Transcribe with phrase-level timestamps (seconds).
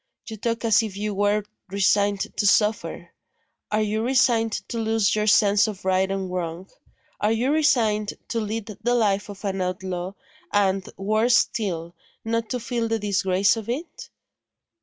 [0.27, 3.11] You talk as if you were resigned to suffer.
[3.71, 6.71] Are you resigned to lose your sense of right and wrong?
[7.19, 10.13] Are you resigned to lead the life of an outlaw,
[10.51, 11.93] and worse still
[12.25, 14.09] not to feel the disgrace of it?"